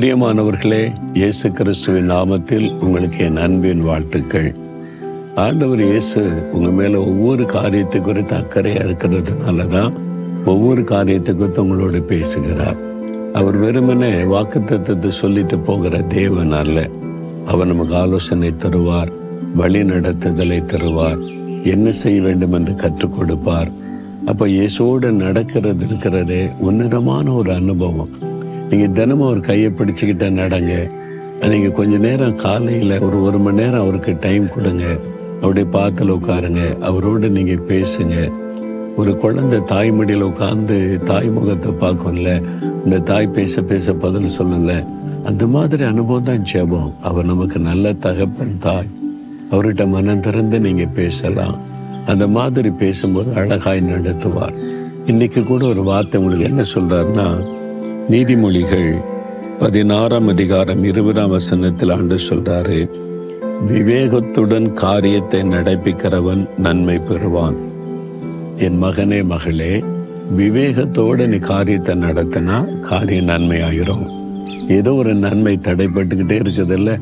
பிரியமானவர்களே 0.00 0.92
இயேசு 1.12 1.52
கிறிஸ்துவின் 1.52 2.10
நாமத்தில் 2.10 2.78
உங்களுக்கு 2.78 3.24
என் 3.24 3.36
அன்பின் 3.36 3.82
வாழ்த்துக்கள். 3.82 4.54
ஆண்டவர் 5.34 5.82
இயேசு 5.86 6.20
உங்க 6.52 6.70
மேலே 6.70 6.94
ஒவ்வொரு 6.94 7.44
காரியத்தை 7.44 8.00
குறித்து 8.00 8.34
அக்கறையாக 8.36 8.86
இருக்கிறதுனால 8.86 9.66
தான் 9.68 9.92
ஒவ்வொரு 10.44 10.84
காரியத்தை 10.84 11.34
குறித்து 11.34 11.62
உங்களோடு 11.62 12.02
பேசுகிறார். 12.02 12.78
அவர் 13.32 13.56
வெறுமனே 13.56 14.10
வாக்குத்தத்தத்தை 14.22 15.06
சொல்லிட்டு 15.06 15.58
போகிற 15.58 16.02
தேவன் 16.02 16.52
அல்ல. 16.52 16.88
அவர் 17.46 17.66
நமக்கு 17.66 17.94
ஆலோசனை 17.94 18.52
தருவார் 18.64 19.12
வழி 19.54 19.82
நடத்துதலை 19.82 20.60
தருவார் 20.64 21.20
என்ன 21.64 21.90
செய்ய 21.90 22.20
வேண்டும் 22.20 22.52
என்று 22.52 22.74
கற்றுக் 22.74 23.16
கொடுப்பார். 23.18 23.70
அப்போ 24.26 24.46
இயேசுவோடு 24.46 25.10
நடக்கிறது 25.10 25.86
இருக்கிறதே 25.86 26.42
உன்னதமான 26.58 27.32
ஒரு 27.32 27.52
அனுபவம். 27.52 28.29
நீங்கள் 28.70 28.92
தினமும் 28.92 29.26
அவர் 29.26 29.40
கையை 29.40 29.70
பிடிச்சிக்கிட்ட 29.70 30.26
நடங்க. 30.40 30.72
நீங்கள் 31.52 31.72
கொஞ்ச 31.72 31.96
நேரம் 31.96 32.36
காலையில் 32.36 33.00
ஒரு 33.00 33.22
ஒரு 33.22 33.38
மணி 33.38 33.58
நேரம் 33.60 33.80
அவருக்கு 33.80 34.16
டைம் 34.20 34.46
கொடுங்க. 34.54 34.84
அவருடைய 35.38 35.68
பாத்தில் 35.68 36.12
உட்காருங்க. 36.12 36.62
அவரோடு 36.78 37.28
நீங்கள் 37.30 37.66
பேசுங்க. 37.68 38.16
ஒரு 38.96 39.16
குழந்தை 39.16 39.58
தாய்மடியில் 39.60 40.26
உட்காந்து 40.30 41.02
தாய் 41.02 41.28
முகத்தை 41.28 41.72
பார்க்கும்ல. 41.72 42.30
இந்த 42.84 42.98
தாய் 42.98 43.26
பேச 43.26 43.62
பேச 43.62 43.92
பதில் 43.92 44.36
சொல்லல 44.38 44.86
அந்த 45.24 45.46
மாதிரி 45.46 45.82
அனுபவம் 45.84 46.28
தான் 46.28 46.44
ஜெபம். 46.52 46.92
அவர் 47.02 47.24
நமக்கு 47.24 47.58
நல்ல 47.58 47.92
தகப்பன் 47.92 48.58
தாய். 48.58 48.90
அவர்கிட்ட 49.50 49.84
மனம் 49.88 50.20
திறந்து 50.20 50.60
நீங்கள் 50.60 50.94
பேசலாம். 50.94 51.56
அந்த 52.06 52.26
மாதிரி 52.26 52.70
பேசும்போது 52.70 53.34
அழகாய் 53.34 53.88
நடத்துவார். 53.92 54.54
இன்னைக்கு 55.06 55.42
கூட 55.42 55.64
ஒரு 55.64 55.82
வார்த்தை 55.82 56.20
உங்களுக்கு 56.20 56.50
என்ன 56.50 56.62
சொல்கிறாருன்னா 56.74 57.26
நீதிமொழிகள் 58.08 59.02
பதினாறாம் 59.58 60.28
அதிகாரம் 60.28 60.84
இருபதாம் 60.84 61.30
வசனத்தில் 61.30 61.90
ஆண்டு 61.90 62.16
சொல்றாரு 62.28 62.90
விவேகத்துடன் 63.70 64.72
காரியத்தை 64.72 65.42
நடப்பிக்கிறவன் 65.42 66.48
நன்மை 66.56 66.98
பெறுவான். 66.98 67.58
என் 68.58 68.82
மகனே 68.82 69.24
மகளே 69.24 69.82
விவேகத்தோடு 70.36 71.26
நீ 71.26 71.36
காரியத்தை 71.36 71.94
நடத்தினா 71.94 72.80
காரியம் 72.80 73.28
நன்மையாயிரும். 73.28 74.04
ஏதோ 74.68 74.94
ஒரு 74.94 75.14
நன்மை 75.14 75.58
தடைப்பட்டுக்கிட்டே 75.62 76.38
இருக்குதுல்ல 76.42 76.98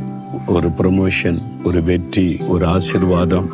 ஒரு 0.46 0.68
ப்ரமோஷன் 0.68 1.38
ஒரு 1.64 1.83
வெற்றி 1.83 2.40
ஒரு 2.48 2.66
ஆசிர்வாதம் 2.66 3.48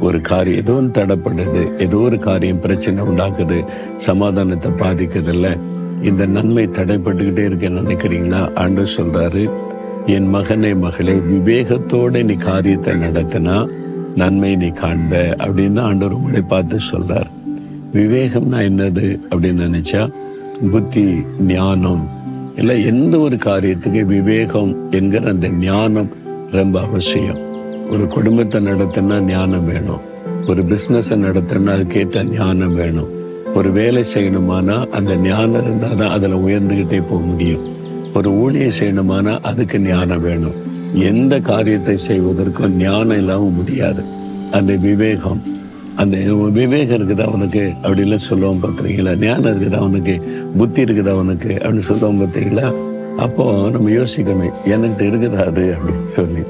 ஒரு 0.00 0.20
காரியம் 0.20 0.58
ஏதோ 0.58 0.72
ஒன்று 0.72 1.00
தடைப்படுது 1.00 1.78
ஏதோ 1.78 1.96
ஒரு 1.96 2.18
காரியம் 2.18 2.60
பிரச்சனை 2.60 3.04
உண்டாக்குது 3.04 3.64
சமாதானத்தை 3.96 4.70
பாதிக்குதில்ல 4.70 5.58
இந்த 6.04 6.26
நன்மை 6.26 6.66
தடைப்பட்டுக்கிட்டே 6.66 7.44
இருக்கேன்னு 7.48 7.82
நினைக்கிறீங்களா 7.82 8.54
ஆண்டு 8.54 8.84
சொல்றாரு 8.96 9.50
என் 10.06 10.34
மகனே 10.34 10.78
மகளே 10.78 11.12
விவேகத்தோடு 11.12 12.24
நீ 12.24 12.32
காரியத்தை 12.32 12.94
நடத்தினா 12.94 13.68
நன்மை 14.16 14.56
நீ 14.56 14.66
காண்ப. 14.66 15.12
அப்படின்னு 15.12 15.80
ஆண்டவர் 15.80 16.16
உங்களை 16.16 16.40
பார்த்து 16.40 16.76
சொல்றார். 16.76 17.30
விவேகம்னா 17.94 18.58
என்னது 18.58 19.20
அப்படின்னு 19.30 19.62
நினைச்சா 19.66 20.12
புத்தி 20.70 21.04
ஞானம். 21.40 22.08
இல்லை 22.56 22.84
எந்த 22.84 23.18
ஒரு 23.18 23.36
காரியத்துக்கு 23.36 24.04
விவேகம் 24.04 24.90
என்கிற 24.90 25.28
அந்த 25.28 25.48
ஞானம் 25.48 26.12
ரொம்ப 26.50 26.80
அவசியம். 26.80 27.38
ஒரு 27.90 28.06
குடும்பத்தை 28.06 28.66
நடத்தினா 28.66 29.20
ஞானம் 29.20 29.64
வேணும். 29.64 30.00
ஒரு 30.48 30.62
பிஸ்னஸை 30.62 31.16
நடத்தினா 31.16 31.72
அதுக்கேற்ற 31.72 32.22
ஞானம் 32.22 32.74
வேணும். 32.74 33.13
ஒரு 33.58 33.70
வேலை 33.72 34.02
செய்யணுமானா 34.14 34.76
அந்த 34.96 35.12
ஞானம் 35.26 35.64
இருந்தால் 35.64 35.96
தான் 35.96 36.12
அதில் 36.14 36.42
உயர்ந்துக்கிட்டே 36.46 36.98
போக 37.10 37.20
முடியும். 37.30 37.64
ஒரு 38.18 38.30
ஊழியம் 38.42 38.76
செய்யணுமானா 38.78 39.32
அதுக்கு 39.50 39.78
ஞானம் 39.80 40.22
வேணும். 40.26 40.56
எந்த 41.10 41.34
காரியத்தை 41.40 41.96
செய்வதற்கும் 42.08 42.76
ஞானம் 42.76 43.18
இல்லாமல் 43.22 43.56
முடியாது. 43.58 44.02
அந்த 44.58 44.72
விவேகம் 44.86 45.42
அந்த 46.02 46.16
விவேகம் 46.58 46.96
இருக்குதா 46.98 47.24
அவனுக்கு 47.30 47.62
அப்படிலாம் 47.82 48.26
சொல்லுவோம் 48.30 48.62
பார்க்குறீங்களா? 48.64 49.12
ஞானம் 49.24 49.50
இருக்குதா 49.50 49.80
அவனுக்கு 49.84 50.14
புத்தி 50.58 50.80
இருக்குதா 50.84 51.12
அவனுக்கு 51.18 51.52
அப்படின்னு 51.54 51.88
சொல்லுவோம் 51.90 52.20
பார்த்தீங்களா 52.22 52.66
அப்போ 53.24 53.44
நம்ம 53.74 53.90
யோசிக்கணும் 53.90 54.54
என்கிட்ட 54.72 55.02
இருக்குதா 55.10 55.40
அது 55.50 55.64
அப்படின்னு 55.76 56.08
சொல்லி. 56.18 56.42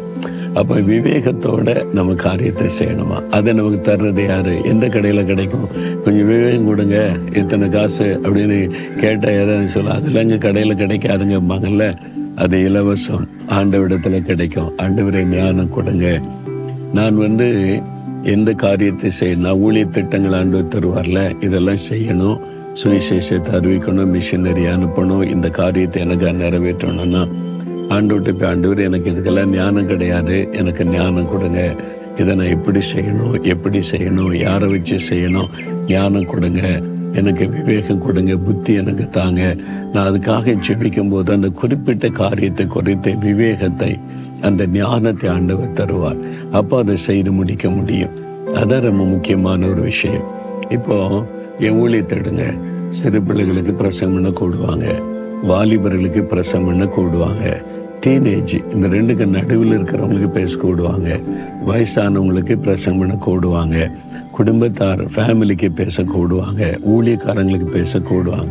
அப்போ 0.55 0.75
விவேகத்தோட 0.75 1.93
நம்ம 1.93 2.15
காரியத்தை 2.15 2.67
செய்யணுமா? 2.79 3.29
அதை 3.31 3.53
நமக்கு 3.53 3.79
தர்றது 3.89 4.27
யாரு? 4.27 4.65
எந்த 4.65 4.89
கடையில் 4.89 5.25
கிடைக்கும்? 5.25 5.69
கொஞ்சம் 6.05 6.27
விவேகம் 6.27 6.67
கொடுங்க. 6.67 7.13
இத்தனை 7.33 7.69
காசு 7.69 8.21
அப்படின்னு 8.23 8.73
கேட்டால் 9.01 9.33
எதாவது 9.33 9.67
சொல்ல 9.67 9.91
அதெல்லாம் 9.91 10.23
இங்கே 10.23 10.39
கடையில் 10.39 10.77
கிடைக்காதுங்கம்பாங்கல்ல 10.77 11.97
அது 12.37 12.59
இலவசம். 12.59 13.29
ஆண்டவிடத்தில் 13.49 14.23
கிடைக்கும். 14.23 14.73
ஆண்டவரை 14.77 15.25
ஞானம் 15.25 15.69
கொடுங்க. 15.69 16.21
நான் 16.93 17.17
வந்து 17.17 17.83
எந்த 18.23 18.53
காரியத்தை 18.53 19.11
செய்யணும்? 19.21 19.59
ஊழிய 19.67 19.89
திட்டங்கள் 19.89 20.33
ஆண்டு 20.33 20.65
தருவார்ல 20.75 21.45
இதெல்லாம் 21.45 21.83
செய்யணும். 21.91 22.39
சுவிசேஷத்தை 22.83 23.51
அறிவிக்கணும் 23.59 24.13
மிஷினரி 24.15 24.65
அனுப்பணும். 24.75 25.25
இந்த 25.31 25.49
காரியத்தை 25.49 26.03
எனக்கு 26.03 26.27
நிறைவேற்றணும்னா 26.27 27.29
ஆண்டோட்டு 27.89 28.35
போய் 28.35 28.49
ஆண்டவர் 28.49 28.79
எனக்கு 28.79 29.11
இதுக்கெல்லாம் 29.11 29.45
ஞானம் 29.45 29.87
கிடையாது. 29.87 30.49
எனக்கு 30.53 30.85
ஞானம் 30.85 31.29
கொடுங்க. 31.29 31.75
இதை 32.17 32.35
நான் 32.35 32.47
எப்படி 32.47 32.81
செய்யணும்? 32.95 33.43
எப்படி 33.43 33.81
செய்யணும்? 33.93 34.35
யாரை 34.35 34.69
வச்சு 34.69 34.99
செய்யணும்? 35.11 35.49
ஞானம் 35.89 36.25
கொடுங்க. 36.25 36.81
எனக்கு 37.13 37.49
விவேகம் 37.49 37.99
கொடுங்க. 37.99 38.37
புத்தி 38.37 38.75
எனக்கு 38.75 39.09
தாங்க. 39.09 39.57
நான் 39.93 40.13
அதுக்காக 40.13 40.59
ஜெபிக்கும் 40.69 41.11
போது 41.11 41.33
அந்த 41.33 41.49
குறிப்பிட்ட 41.49 42.09
காரியத்தை 42.09 42.67
குறித்த 42.67 43.11
விவேகத்தை 43.11 43.99
அந்த 44.41 44.67
ஞானத்தை 44.67 45.31
ஆண்டவர் 45.31 45.73
தருவார். 45.73 46.19
அப்போ 46.53 46.79
அதை 46.79 46.97
செய்து 46.97 47.33
முடிக்க 47.33 47.71
முடியும். 47.71 48.11
அதான் 48.47 48.81
ரொம்ப 48.81 49.05
முக்கியமான 49.05 49.67
ஒரு 49.67 49.81
விஷயம். 49.81 50.23
இப்போ 50.69 51.25
என் 51.59 51.83
ஊழியத்தை 51.83 52.19
எடுங்க. 52.19 52.59
சிறு 52.89 53.23
பிள்ளைகளுக்கு 53.23 53.73
பிரசங்கம்னு 53.73 54.35
கூடுவாங்க. 54.41 55.03
வாலிபர்களுக்கு 55.49 56.23
பிரசங்கம் 56.23 56.93
கூடுவாங்க. 56.93 57.65
டீனேஜ் 58.05 58.75
இந்த 58.75 58.89
ரெண்டுக்கு 58.89 59.27
நடுவில் 59.27 59.79
இருக்கிறவங்களுக்கு 59.79 60.31
பேச 60.31 60.61
கூடுவாங்க. 60.61 61.23
வயசானவங்களுக்கு 61.67 62.57
பிரசங்கம் 62.57 63.19
பண்ண 63.19 63.19
கூடுவாங்க. 63.27 63.91
குடும்பத்தார் 64.31 65.05
ஃபேமிலிக்கு 65.05 65.71
பேச 65.75 66.03
கூடுவாங்க. 66.03 66.81
ஊழியக்காரங்களுக்கு 66.91 67.65
பேச 67.65 67.99
கூடுவாங்க. 67.99 68.49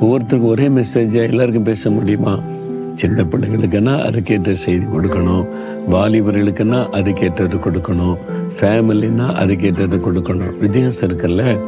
ஒவ்வொருத்தருக்கும் 0.00 0.42
ஒரே 0.42 0.68
மெசேஜாக 0.68 1.28
எல்லாருக்கும் 1.28 1.62
பேச 1.62 1.90
முடியுமா? 1.90 2.40
சின்ன 2.94 3.22
பிள்ளைங்களுக்குன்னா 3.22 3.94
அதுக்கேற்ற 4.08 4.50
செய்தி 4.50 4.84
கொடுக்கணும். 4.84 5.46
வாலிபர்களுக்குன்னா 5.90 6.86
அதுக்கேற்றது 6.92 7.58
கொடுக்கணும். 7.58 8.16
ஃபேமிலின்னா 8.60 9.28
அதுக்கேற்றது 9.44 10.00
கொடுக்கணும். 10.00 10.58
வித்தியாசம் 10.58 11.10
இருக்குல்ல? 11.10 11.58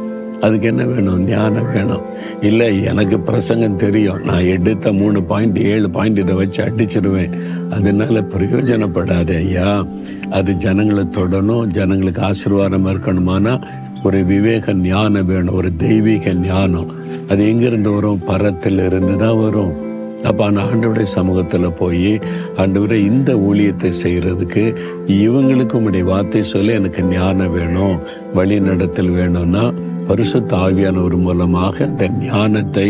அதுக்கு 0.41 0.67
என்ன 0.67 0.85
வேணும்? 0.85 1.27
ஞானம் 1.27 1.73
வேணும். 1.73 2.01
இல்லை 2.41 2.83
எனக்கு 2.83 3.19
பிரசங்கம் 3.19 3.75
தெரியும். 3.75 4.21
நான் 4.23 4.43
எடுத்த 4.43 4.93
மூணு 4.93 5.23
பாயிண்ட் 5.23 5.57
ஏழு 5.57 5.89
பாயிண்ட் 5.89 6.17
இதை 6.17 6.35
வச்சு 6.35 6.63
அடிச்சிருவேன். 6.63 7.33
அதனால 7.71 8.21
பிரயோஜனப்படாது 8.21 9.35
ஐயா. 9.37 9.85
அது 10.31 10.53
ஜனங்களை 10.53 11.03
தொடணும் 11.03 11.65
ஜனங்களுக்கு 11.65 12.21
ஆசீர்வாதம் 12.21 12.87
இருக்கணுமானா 12.87 13.61
ஒரு 14.03 14.25
விவேக 14.25 14.73
ஞானம் 14.73 15.25
வேணும் 15.25 15.55
ஒரு 15.55 15.75
தெய்வீக 15.75 16.33
ஞானம். 16.33 16.91
அது 17.29 17.47
எங்கிருந்து 17.47 17.91
வரும்? 17.91 18.21
பரத்தில் 18.25 18.85
இருந்து 18.85 19.15
தான் 19.15 19.41
வரும். 19.41 19.87
அப்போ 20.23 20.45
அந்த 20.45 20.61
ஆண்டவருடைய 20.61 21.01
சமூகத்தில் 21.01 21.71
போய் 21.71 22.19
ஆண்டவரை 22.57 22.91
இந்த 22.91 23.33
ஊழியத்தை 23.33 23.91
செய்கிறதுக்கு 24.03 24.75
இவங்களுக்கு 25.07 25.73
உடைய 25.73 26.05
வார்த்தை 26.05 26.43
சொல்லி 26.43 26.73
எனக்கு 26.73 27.03
ஞானம் 27.03 27.51
வேணும் 27.51 27.99
வழி 28.33 28.59
நடத்தல் 28.59 29.09
வேணும்னா 29.09 29.71
பரிசுத்த 30.09 30.57
ஆவியானவர் 30.57 31.17
மூலமாக 31.25 31.85
அந்த 31.85 32.07
ஞானத்தை 32.27 32.87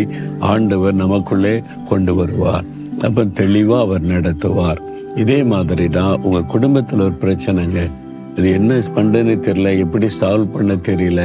ஆண்டவர் 0.51 0.99
நமக்குள்ளே 1.03 1.55
கொண்டு 1.89 2.15
வருவார். 2.15 2.67
அப்போ 3.07 3.23
தெளிவாக 3.39 3.85
அவர் 3.85 4.05
நடத்துவார். 4.11 4.81
இதே 5.15 5.39
மாதிரி 5.53 5.87
தான் 5.89 6.21
உங்கள் 6.21 6.51
குடும்பத்தில் 6.55 7.05
ஒரு 7.07 7.17
பிரச்சனைங்க. 7.23 7.81
அது 8.37 8.49
என்ன 8.51 8.79
பண்ணுறதுன்னு 8.95 9.35
தெரியல 9.47 9.69
எப்படி 9.83 10.07
சால்வ் 10.19 10.53
பண்ண 10.53 10.73
தெரியல. 10.89 11.21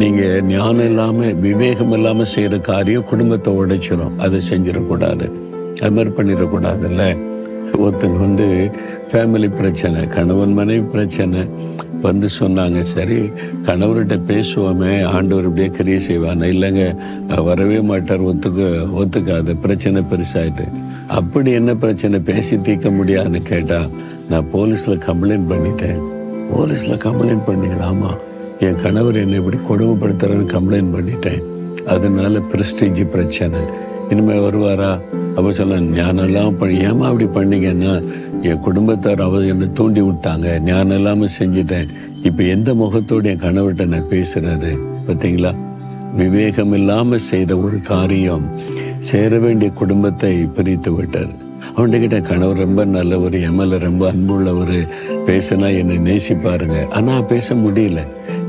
நீங்கள் 0.00 0.42
ஞானம் 0.42 0.86
இல்லாமல் 0.88 1.36
விவேகம் 1.46 1.92
இல்லாமல் 1.92 2.32
செய்கிற 2.32 2.58
காரியம் 2.70 3.08
குடும்பத்தை 3.12 3.52
உடைச்சிடும் 3.54 4.18
அதை 4.18 4.40
செஞ்சிடக்கூடாது. 4.50 5.26
அது 5.82 5.92
மாதிரி 5.96 6.10
பண்ணிடக்கூடாதுல்ல? 6.16 7.04
ஒருத்தங்க 7.78 8.18
வந்து 8.18 8.70
ஃபேமிலி 9.12 9.56
பிரச்சனை 9.56 10.06
கணவன் 10.06 10.52
மனைவி 10.52 10.84
பிரச்சனை. 10.94 11.48
வந்து 12.02 12.28
சொன்னாங்க 12.38 12.80
சரி 12.80 13.18
கணவர்கிட்ட 13.66 14.16
பேசுவோமே 14.30 15.04
ஆண்டவர் 15.04 15.44
இப்படியே 15.44 15.70
கிரிய 15.76 15.96
செய்வாங்க 15.96 16.46
இல்லைங்க 16.46 16.84
வரவே 17.48 17.80
மாட்டார் 17.80 18.22
ஒத்துக்க 18.22 18.68
ஒத்துக்காது 19.00 19.56
பிரச்சனை 19.56 20.02
பெருசாயிட்டு. 20.12 20.66
அப்படி 21.06 21.52
என்ன 21.52 21.74
பிரச்சனை? 21.74 22.18
பேசி 22.20 22.60
தீர்க்க 22.60 22.90
முடியாதுன்னு 22.90 23.42
கேட்டால் 23.42 23.90
நான் 24.28 24.48
போலீஸில் 24.52 25.02
கம்ப்ளைண்ட் 25.08 25.50
பண்ணிட்டேன். 25.52 26.00
போலீஸில் 26.54 27.02
கம்ப்ளைண்ட் 27.06 27.46
பண்ணிக்கலாமா 27.46 28.10
என் 28.60 28.80
கணவர் 28.82 29.16
என்னை 29.16 29.38
இப்படி 29.42 29.58
கொடுமைப்படுத்துறேன்னு 29.70 30.52
கம்ப்ளைண்ட் 30.56 30.94
பண்ணிட்டேன். 30.96 31.42
அதனால 31.86 32.38
பிரஸ்டீஜ் 32.38 33.08
பிரச்சனை. 33.10 33.60
இனிமேல் 34.10 34.44
வருவாரா? 34.48 35.00
அப்போ 35.36 35.52
சொல்ல 35.52 35.76
ஞானம்லாம் 35.76 36.58
பண்ணி 36.58 36.76
ஏமா 36.84 37.04
அப்படி 37.10 37.24
பண்ணீங்கன்னா 37.24 38.02
என் 38.42 38.60
குடும்பத்தார் 38.60 39.20
அவ 39.20 39.40
என்னை 39.40 39.68
தூண்டி 39.72 40.00
விட்டாங்க. 40.00 40.60
ஞானம் 40.60 40.96
இல்லாமல் 40.96 41.34
செஞ்சுட்டேன். 41.38 41.90
இப்போ 42.22 42.42
எந்த 42.42 42.74
முகத்தோடு 42.74 43.28
என் 43.28 43.44
கணவர்கிட்ட 43.46 43.86
நான் 43.86 44.10
பேசுறது? 44.10 44.78
பார்த்தீங்களா 45.08 45.52
விவேகம் 46.16 46.72
இல்லாமல் 46.72 47.18
செய்த 47.18 47.58
ஒரு 47.58 47.80
காரியம். 47.80 48.46
சேர 48.98 49.38
வேண்டிய 49.38 49.70
குடும்பத்தை 49.70 50.36
பிரித்து 50.36 50.94
விட்டார். 50.94 51.32
அவன்கிட்ட 51.76 52.20
கணவர் 52.20 52.56
ரொம்ப 52.56 52.84
நல்லவர் 52.84 53.34
எம்எல்ஏ 53.34 53.78
ரொம்ப 53.78 54.12
அன்புள்ளவர். 54.12 54.88
பேசினா 55.26 55.68
என்னை 55.78 55.98
நேசிப்பாருங்க. 55.98 56.88
ஆனால் 56.88 57.26
பேச 57.26 57.54
முடியல. 57.54 58.00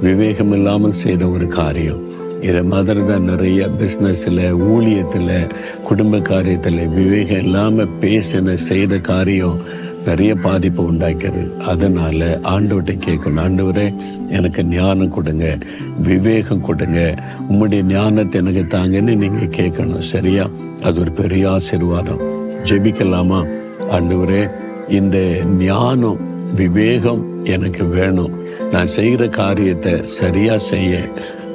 விவேகம் 0.01 0.51
இல்லாமல் 0.51 0.91
செய்த 0.91 1.27
ஒரு 1.27 1.47
காரியம். 1.47 2.01
இதை 2.41 2.63
மாதிரி 2.63 3.05
தான் 3.05 3.23
நிறைய 3.23 3.69
பிஸ்னஸில் 3.79 4.43
ஊழியத்தில் 4.51 5.51
குடும்ப 5.83 6.17
காரியத்தில் 6.17 6.93
விவேகம் 6.93 7.43
இல்லாமல் 7.43 7.89
பேசின 8.01 8.53
செய்த 8.53 8.97
காரியம் 8.97 9.59
நிறைய 10.05 10.35
பாதிப்பை 10.35 10.85
உண்டாக்கிறது 10.85 11.61
அதனால் 11.61 12.39
ஆண்டவர்கிட்ட 12.43 12.93
கேட்கணும். 13.07 13.39
ஆண்டவரே 13.39 13.93
எனக்கு 14.29 14.63
ஞானம் 14.63 15.09
கொடுங்க 15.09 15.57
விவேகம் 16.03 16.61
கொடுங்க. 16.61 17.15
உம்முடைய 17.51 17.81
ஞானத்தை 17.81 18.41
எனக்கு 18.41 18.77
தாங்கன்னு 18.77 19.15
நீங்கள் 19.15 19.53
கேட்கணும். 19.59 19.99
சரியா? 19.99 20.49
அது 20.83 20.99
ஒரு 20.99 21.11
பெரிய 21.11 21.49
ஆசீர்வாதம். 21.49 22.21
ஜெபிக்கலாமா? 22.63 23.47
ஆண்டவரே 23.91 24.49
இந்த 24.89 25.17
ஞானம் 25.59 26.17
விவேகம் 26.55 27.45
எனக்கு 27.45 27.85
வேணும். 27.85 28.33
நான் 28.71 28.85
செய்கிற 28.85 29.27
காரியத்தை 29.27 29.93
சரியாக 30.03 30.57
செய்ய 30.57 31.09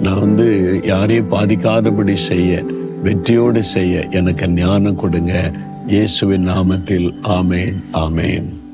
நான் 0.04 0.18
வந்து 0.18 0.46
யாரையும் 0.84 1.30
பாதிக்காதபடி 1.30 2.14
செய்ய 2.30 2.64
வெற்றியோடு 3.02 3.62
செய்ய 3.62 4.04
எனக்கு 4.10 4.48
ஞானம் 4.48 5.00
கொடுங்க. 5.02 5.52
இயேசுவின் 5.86 6.48
நாமத்தில் 6.48 7.08
ஆமேன் 7.38 7.76
ஆமேன். 7.92 8.65